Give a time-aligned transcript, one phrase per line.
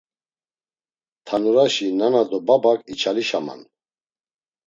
[1.25, 3.61] Tanuraşi nana do babak içalişaman.